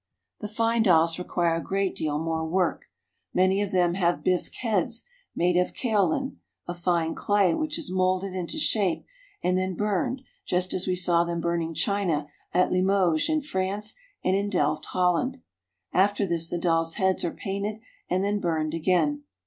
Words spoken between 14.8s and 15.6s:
Holland.